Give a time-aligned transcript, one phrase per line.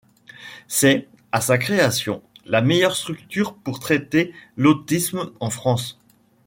[0.67, 5.99] C'est, à sa création, la meilleure structure pour traiter l'autisme en France.